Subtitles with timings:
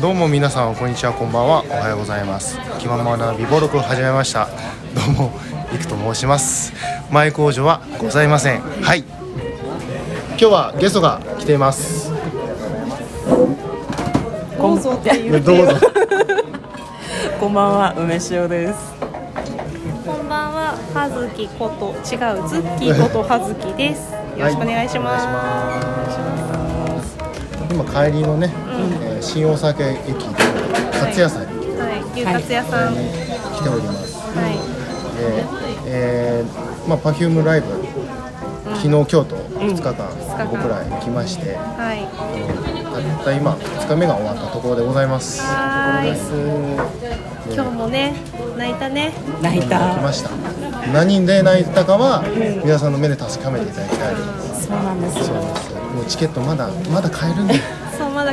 [0.00, 1.62] どうも皆さんこんにちはこんばんは。
[1.62, 2.56] おはようございます。
[2.78, 4.46] 気ままな美貌録を始めました。
[4.46, 4.52] ど
[5.06, 5.30] うも
[5.74, 6.72] いくと申します。
[7.10, 8.62] 前工場はございません。
[8.62, 9.00] はい。
[9.00, 12.10] 今日はゲストが来ています。
[14.56, 15.74] どうぞって言どうぞ。
[17.38, 18.94] こんばんは梅塩です。
[20.06, 24.12] こんばんは、はずきこと違うズッキーことはずきです。
[24.38, 25.26] よろしくお願いします。
[27.04, 27.18] す。
[27.70, 28.50] 今帰りのね、
[29.04, 30.14] えー新大阪駅で
[30.92, 32.94] 勝屋さんにはい、牛カツ屋さん。
[32.94, 33.04] はい。
[33.56, 34.16] 来ております、
[35.16, 35.44] で、
[35.86, 37.66] えーまあ、パフュームライブ、
[38.76, 42.08] 昨日今日と2日間、間僕ら行きまして、はい。
[42.90, 45.06] たった今2日目が終わったところでござい。
[45.06, 46.16] ますはーい。
[47.54, 48.14] 今日もね、
[48.56, 48.74] 泣い。
[48.74, 49.12] たね。
[49.42, 49.60] 泣い。
[49.62, 50.30] 来たました
[50.92, 51.64] 何で泣い。
[51.64, 52.22] たかは
[52.64, 53.72] 皆さんの目で確かめてい。
[53.72, 54.14] ただきたい。
[54.54, 55.34] そうなんですよ
[55.94, 57.54] もうチケットまだまだ買えるんで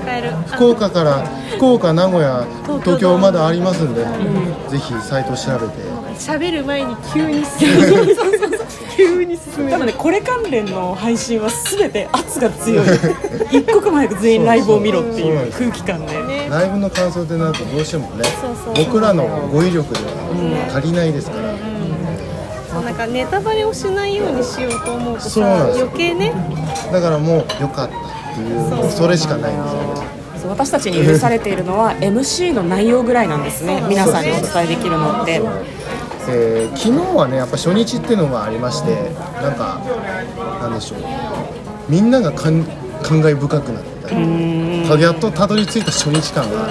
[0.00, 0.34] だ帰る。
[0.34, 2.46] あ福岡から福岡名古屋
[2.82, 4.04] 東京まだありますんで、
[4.68, 5.96] ぜひサイト調べて。
[6.16, 8.16] 喋る前に急に進む。
[8.96, 9.70] 急に進む。
[9.70, 12.86] 多分ねこれ関連の配信は全て圧が強い。
[13.52, 16.14] 一刻も早く全員ライブを見ろっていう空気感で。
[16.22, 16.48] ね。
[16.50, 18.84] ライブの感想ってなるとどうしてもねそうそう。
[18.84, 25.84] 僕らの語彙力では足りないですから、なんかネタバレをしないようにしようと思うとさ、そうなんですよ。
[25.86, 26.32] 余計ね。
[26.92, 28.50] だからもう良かったって
[28.84, 28.90] いう。
[28.90, 29.68] それしかないんで
[30.38, 33.82] すよ私たちに許されているのは MC の内容ぐらいなんですね。
[33.88, 35.40] 皆さんにお伝えできるのって。
[36.28, 39.80] えー昨日はねやっぱ初日っていうのがありましてなんか
[40.60, 40.98] なんでしょう。
[41.88, 42.64] みんなが感
[43.02, 44.08] 慨深くなって
[44.88, 46.66] たりやっとたどり着いた初日感が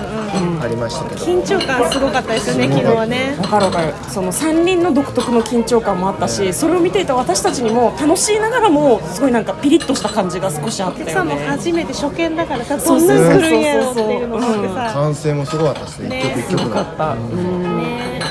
[0.65, 3.37] ありましたけど、緊張感すごかったですよね、昨日はね。
[3.41, 14.27] わかるわかるその3人の独特の緊張感もあったしそれを見ていた私たちにも楽しいながらもすごいなんかピリッとした感じが少しあっお客さんもたよね初めて初見だからさ、そうんどなん来るんやろっていう。
[14.27, 14.91] のがあってさ。
[14.93, 16.09] 歓声もすごかったですね。
[16.09, 16.35] ね。
[16.37, 17.15] 一曲一曲が。
[17.15, 18.21] ね。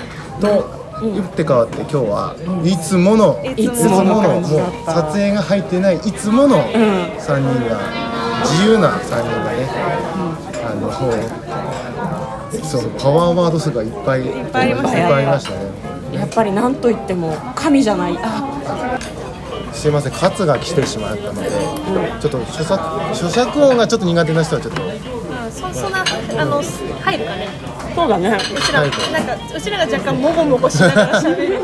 [0.40, 4.44] と打って変わって今日はいつものいつものもう
[4.86, 7.80] 撮影が入ってないいつもの3人が
[8.44, 9.68] 自由な3人がね
[10.64, 10.88] あの
[12.64, 15.02] そうパワーワード数がいっぱいいっぱいありましたね。
[15.02, 15.56] いっぱいありましたね。
[16.12, 18.18] やっぱりなんといっても神じゃない。
[18.22, 18.98] あ。
[19.72, 21.50] すいませんカツが来てしまったので
[22.20, 24.82] ちょっと著作著作音がちょっと苦手な人はちょっと。
[24.82, 24.90] うん
[25.50, 26.04] そそんな
[26.38, 27.48] あの入るかね
[27.94, 28.28] そうだね。
[28.28, 28.98] うちらなんか
[29.56, 31.60] うちらが若干もごもごしながら喋る。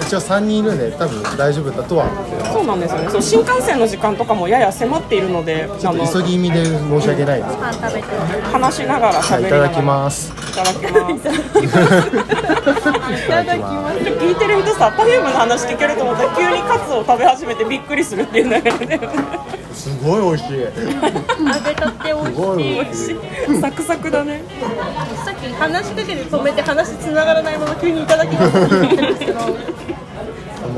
[0.00, 2.06] 一応3人いるんで多分大丈夫だとは
[2.52, 3.10] そうなんですよね。
[3.10, 7.56] そう新幹線の時間とかもやや迫っているのであの急ぎ気味で申し訳ないです。
[7.58, 8.06] パン食べて
[8.52, 9.64] 話しながらは喋りながら。
[9.66, 10.32] いいただきます。
[10.32, 11.28] いただきます。
[11.66, 13.98] いただきます。
[13.98, 18.60] 聞いてる人さパフュームの話聞けると思ったら急にカツを食べ始めてびっくりするっていう流れ
[18.98, 19.00] で
[19.74, 20.60] すごい美味しい。
[20.60, 23.14] 揚げたて美すごい美味しい。
[23.16, 24.42] 味しいサクサクだね。
[25.24, 28.58] さっき話しかけて止めて話つながらないまま急にいただきます。
[28.58, 29.56] って言ってるんですけど面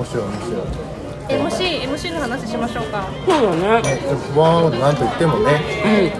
[0.04, 0.24] 白い。
[0.24, 0.62] 面白い
[1.28, 3.08] MC, MC の話しましょうか。
[3.26, 3.82] そうだね。
[4.36, 5.60] ワードなんと言ってもね、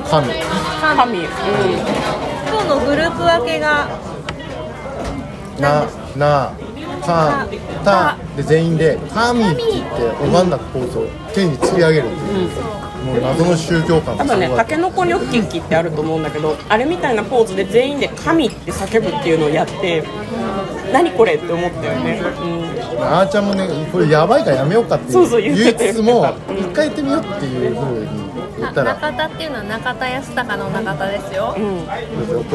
[0.08, 0.28] 神。
[0.80, 1.18] 神。
[1.18, 1.24] うん。
[2.48, 3.88] 今日のグループ分けが
[5.58, 5.86] な
[6.16, 6.52] な
[7.04, 7.46] か
[7.84, 12.50] たで全員で神って言って拝んだポーズを手に突き上げるっていう、
[13.02, 20.04] もう謎の宗教感多分ねがすごいタケノコニョッキッキってあると思うんだけどあれみたいなポーズで全員で「神」って叫ぶっていうのをやって
[20.92, 28.22] 何これって思ったよね、うん、あーちゃんもねこれやばいからやめようかってそうそう言いつつも一回やってみようっていうふうに
[28.58, 28.94] 言ったら。
[28.94, 31.60] 中田っていうのは中田康隆の中田ですよ、プ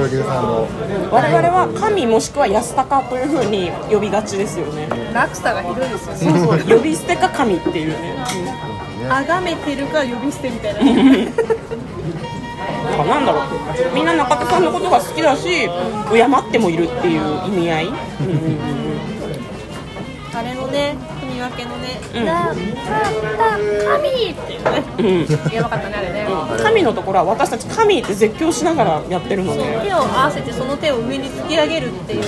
[0.01, 0.67] ロデューサーの。
[1.11, 4.87] 我々は神もしくは安高というふうに呼びがちですよね。
[5.13, 6.39] 落差がひどいですよね。
[6.39, 8.15] そうそう呼び捨てか神っていうね、
[9.07, 10.81] 崇めてるか呼び捨てみたいな。
[13.05, 13.43] なんだろう。
[13.93, 15.69] みんな中田さんのことが好きだし
[16.11, 17.89] 敬ってもいるっていう意味合い、
[20.33, 20.95] あれのね
[21.49, 22.25] 組み分けのね「うん。
[22.25, 22.55] だだだ
[23.97, 25.53] 神!」っていうね。
[25.53, 26.27] やばかったねあれね。
[26.63, 32.23] 神のところは私たち神って絶叫しながらやってるので手を合わせてその手を上に突き上げるっていう。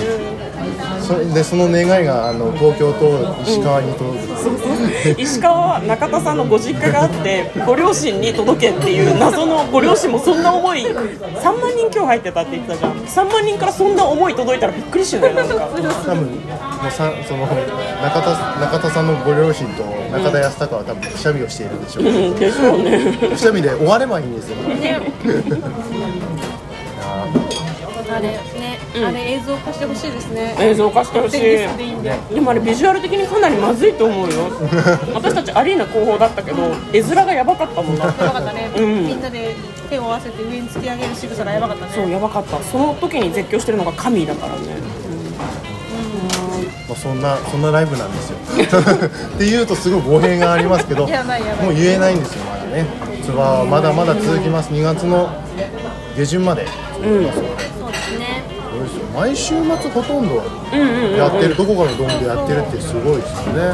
[1.00, 4.18] そでその願いがあの東京と石川に届
[5.16, 10.86] く、石川は中田さんのご実家があってご両親に届けっていう謎のご両親もそんな思い。
[10.86, 12.92] 3万人今日入ってたって言ってたじゃん。
[12.92, 15.54] 3万人からそんな思い届いたらびっくりしないなんか。
[15.54, 16.30] 多分も
[16.88, 23.16] うさその中田中田さんのご両親と中田康隆は多分くしゃみをしているでしょう、うんでしょうね。
[23.16, 25.00] くしゃみで終わればいいんですよ、ね。
[28.10, 29.04] あれね、うん。
[29.04, 30.56] あれ映像化してほしいですね。
[30.58, 31.40] 映像化してほしい。
[31.40, 32.18] でいいんで。
[32.34, 34.50] でもあれビジュアル的にかなりまずいと思うよ。
[35.14, 39.06] 私たちアリーナ後方だったけど絵面がやばかったもんだやばかったね、うん。
[39.06, 39.54] みんなで
[39.88, 41.92] 手を合わせて上に突き上げる仕草がやばかったね。
[41.94, 42.58] そうやばかった。
[42.62, 44.99] その時に絶叫してるのが神だからね
[46.90, 48.38] まあ、そんなそんなライブなんですよ。
[48.66, 52.84] っていうとすごい語弊がありますけどもう言えないんですよまだね。
[53.22, 54.70] ツアーはまだまだ続きます。
[54.70, 55.30] 2月の
[56.16, 56.66] 下旬まで。
[57.00, 57.24] うん。
[57.30, 58.42] そうですね。
[58.68, 59.04] そうですよ。
[59.14, 60.42] 毎週末ほとんど
[60.72, 63.60] うんうんうんやってる、どこかのドームでやってるってすごいですよね。
[63.60, 63.66] い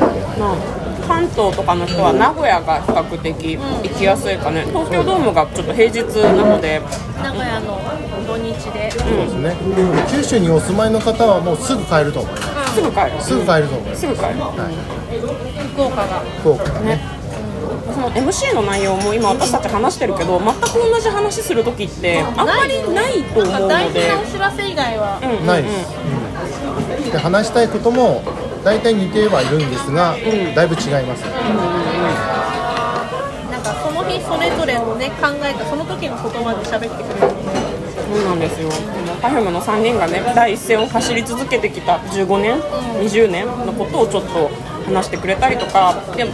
[0.00, 4.64] やいやまあ関東とかの人は名古屋が比較的行きやすいかね。
[4.66, 6.80] 東京ドームがちょっと平日なので。
[7.22, 7.80] 名古屋の
[8.26, 8.90] 土日で。
[8.90, 9.56] そうですね。
[10.10, 12.74] 九州にお住まいの方はもうすぐ帰ると思います。
[12.74, 13.20] すぐ帰る。
[13.20, 14.00] すぐ帰ると思います。
[14.00, 14.26] すぐ帰る。
[14.26, 15.14] はい。
[15.74, 16.22] 福岡が。
[16.40, 17.00] 福岡がね。
[17.92, 20.60] その MC の内容も今私たち話してるけど全く
[20.90, 25.46] 同じ話する時ってあんまりないと思うの大事でなお知らせ以外は、うんうんうん。
[25.46, 25.94] ないです、
[27.04, 27.10] うん。
[27.12, 28.22] で話したいことも
[28.64, 30.16] 大体似てはいるんですが、
[30.54, 31.20] だいぶ違います、
[33.50, 37.34] なんかその日それぞれのね考えたその時の言葉で喋ってくれる。
[37.34, 38.70] のでそうなんですよ。
[39.20, 42.58] Perfume の3人がね第一線を走り続けてきた15年、
[43.00, 44.50] 20年のことをちょっと
[44.86, 46.32] 話してくれたりとかでも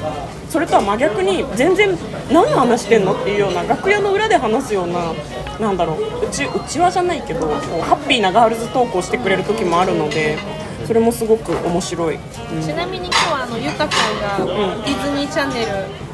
[0.50, 1.96] それとは真逆に全然
[2.30, 5.14] 何の話してんのっていうような楽屋の裏で話すような
[5.60, 7.46] なんだろううちうちわじゃないけどこ
[7.78, 10.38] うハッピーなガールズトークをしてくれる時もあるので
[10.86, 12.18] それもすごく面白い、う
[12.58, 12.62] ん。
[12.62, 15.66] ちなみに今日はあのゆかちゃんがディズニーチャンネル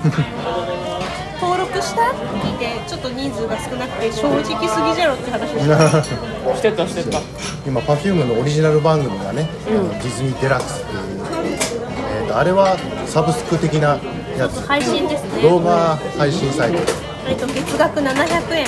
[1.40, 6.54] 登録したって聞いてちょっと人数が少なくて正直すぎじゃろって話をし た。
[6.56, 7.20] してたしてた。
[7.66, 11.00] 今 Perfume のオリジナル番組がね、あのディズニーデラックスっていう、
[12.22, 13.98] えーとあれはサブスク的な
[14.38, 14.60] やつ。
[14.66, 16.78] 配信ですね動画配信サイト。
[17.28, 18.66] えっと月額700円。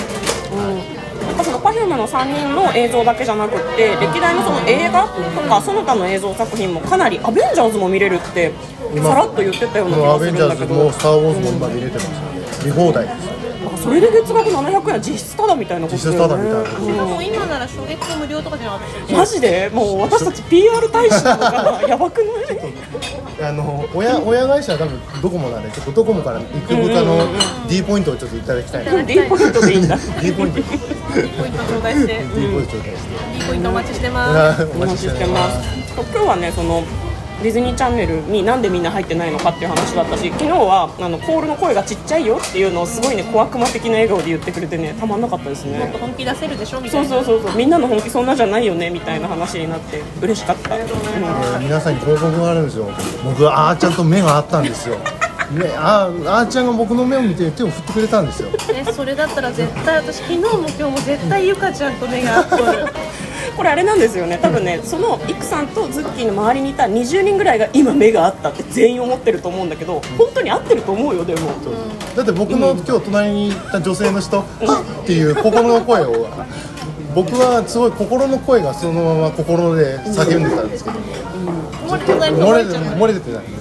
[1.44, 8.52] その Perfume の3人の映像だけじゃなくって歴代のその映画とかその他の映像作品もかなりアベンジャーズも見れるって
[9.02, 12.18] さらっと言ってたような気もうアがすベンジャーズるんだけどもスター・ウォーズも今見れてますよね。
[12.64, 13.37] 見放題です
[13.82, 19.68] それで月額700円は実質タダみたいなこと実質タダみたいなしかも今なら初月無料とかじゃなかったマジで？
[19.72, 23.48] もう私たち PR 大使なのかな やばくない？
[23.48, 27.26] あの親親会社は多分ドコモなんでちょっとドコモから育豚の
[27.68, 28.84] D ポイントをちょっといただきたい。
[28.84, 29.96] な D ポイントでいいんだ。
[30.20, 30.60] D ポイント。
[30.60, 30.64] D
[31.38, 32.20] ポイント頂戴して。
[32.34, 33.36] ポイント頂戴して。
[33.36, 34.64] いいポイントお待ちしてます。
[34.66, 35.68] おお待ちしてます。
[35.96, 36.82] 今日はねその
[37.42, 45.78] ディズニーチャンネルになんでみんな入ってないのかっていう話だったし昨日はあのコールの声がちっちゃいよっていうのをすごいね小悪魔的な笑顔で言ってくれてねたまんなかったですね。
[45.78, 47.10] もっと本気出せるでしょみたそいうな。
[47.10, 52.86] そうそうそうみんなの本気そんなじゃないよねみたいな話になって嬉しかった、うんえー皆さんに報告があるんですよ。
[53.24, 54.96] 僕はあーちゃんと目があったんですよ。
[54.96, 55.02] ね
[55.76, 58.48] あーあーちゃんが僕の目を見て手を振ってくれたんですよ。
[58.74, 62.62] えそれだったら絶対私昨日も今日も絶対ゆかちゃんと目が合っとる
[63.58, 64.38] これあれなんですよね。
[64.40, 71.50] 多分ねそのイクさんとズッキーの周りにいた20人ぐらいが今目があったって全員思ってると思うんだけど本当に合ってると思うよでも。
[72.14, 76.28] だって僕の今日隣にいた女性の人「はっ!」っていう心の声を
[77.16, 80.96] 僕はすごい心の声がそのまま心で叫んでたんですけど。
[81.88, 83.58] 漏れてない漏れて漏れてない。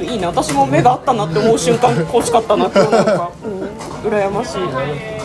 [0.00, 5.17] いいな私も目があったなって思う瞬間欲しかったなって思うのか、うん、羨ましい、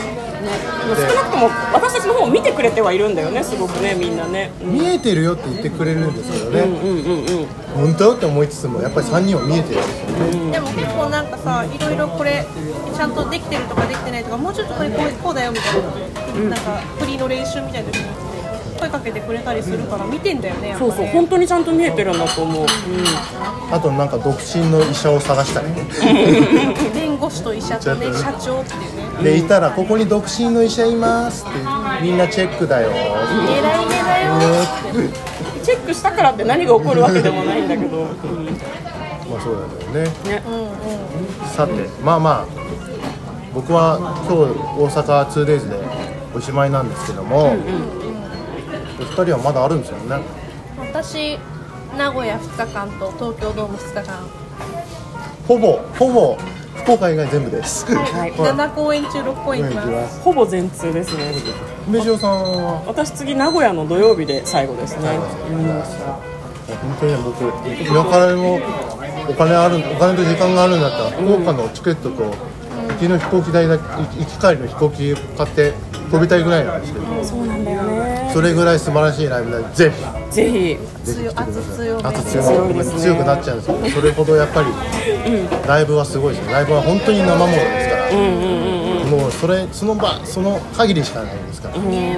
[0.43, 0.49] ね、
[0.95, 4.51] 少なくとも私たちの方を見てくれてはいるんだよねすごくねみんなね。
[4.61, 7.47] うん見えてるよって言ってくれるんですよね、うんうんうん。
[7.75, 10.07] 本当って思いつつもやっぱり3人は見えてるんですよ
[10.45, 10.51] ね。
[10.51, 12.45] でも結構なんかさいろいろこれ
[12.95, 17.89] ちゃんとできてるとかできてないとかもうちょっとこれこうこうだよみたいな、なんか振りの練習みたいな
[18.83, 25.67] 声かけてくれたりするから見てんだよね、ね、そうそう本当にちゃんと見えてるんだと思う、うん、あとなんか独身の医者を探したり
[26.93, 29.23] 弁護士と医者とね社長っていうね。
[29.23, 31.59] でいたらここに独身の医者いますって
[32.01, 34.33] みんなチェックだよ偉い目だよ。
[35.63, 39.55] チェックしたからって何が起こるわけでもないんだけど、まあそう
[39.93, 40.11] だよね。
[40.25, 41.73] ね、うんうん、さて
[42.03, 42.45] まあまあ
[43.53, 43.97] 僕は
[44.27, 45.77] 今日大阪 2days で
[46.35, 48.02] おしまいなんですけども、うんうん。
[49.03, 50.21] 二人はまだあるんですよね。
[50.79, 51.37] 私
[51.97, 54.27] 名古屋2日間と東京ドーム2日間。
[55.47, 56.37] ほぼほぼ
[56.75, 57.85] 福岡以外全部です。
[57.85, 61.33] はい、7公演中6公演行きますほぼ全通ですね。
[61.87, 62.83] 梅塩さんは？
[62.87, 67.43] 私次名古屋の土曜日で最後ですね、本当に僕
[67.85, 68.59] 今からも
[69.29, 72.33] お金あるお金と時間があるんだったら福岡のチケットと行
[72.99, 75.73] きの飛行機代だ行き帰りの飛行機買って
[76.09, 77.05] 飛びたいぐらいなんですけど。
[77.23, 78.02] そうなんだよね。
[78.33, 80.35] それぐらい素晴らしいライブなのでぜひ。
[80.35, 80.77] ぜひ。
[81.05, 81.97] 強い圧強
[82.67, 84.67] め強すね強くなっちゃうんですけどそれほどやっぱり。
[85.67, 86.51] ライブはすごいですよ。
[86.51, 88.11] ライブは本当に生ものですから、
[89.09, 92.17] もうそれその場その限りしかないですから、ぜひね。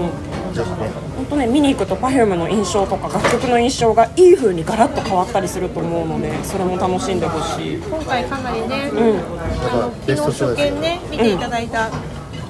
[1.17, 7.77] 本当ね見に行くと Perfume の印象とか楽曲の印象がいい風にガラッと変わったりすると思うのでそれも楽しんでほしい。
[7.77, 9.19] 今回かなりね、うん。
[9.19, 11.89] あのベ昨日初ストショーです見ね見ていただいた、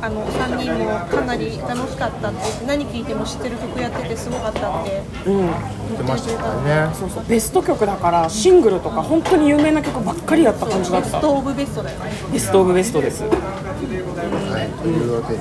[0.05, 5.01] あの3人もかなり楽しかったって何聴いても知ってる曲やっててすごかったって。
[5.25, 5.47] うん。
[5.47, 6.95] 言ってましたからね。
[6.95, 11.07] そうそうベスト曲だからシングルとか本当に有名な曲ばっかりやった感じだった。
[11.07, 12.11] ベストオブベストだよね。
[12.31, 13.23] ベストオブベストです。
[13.23, 15.39] はい、というわけで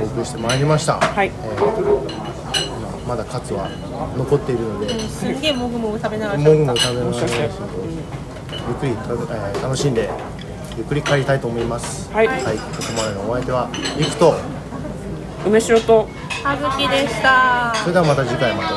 [0.00, 1.26] お送りしてまいりました、はい。
[1.26, 2.26] えー
[3.06, 3.68] まだカツは
[4.16, 7.26] 残っているので、すんげえもぐもぐ食べながらもぐもぐ食べながら
[8.66, 8.96] ゆっくり
[9.62, 10.10] 楽しんで
[10.76, 12.12] ゆっくり帰りたいと思います。
[12.12, 12.26] はい。
[12.26, 14.34] はい、ここまでのお相手はリクと
[15.46, 16.08] 梅塩と
[16.44, 17.74] はずきでした。
[17.76, 18.68] それではまた次回まで。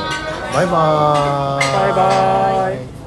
[0.54, 1.72] バイバーイ。
[1.72, 2.99] バイバイ